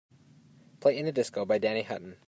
[0.79, 2.17] play In The Disco by Danny Hutton